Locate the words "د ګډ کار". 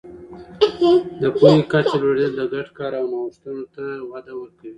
2.39-2.91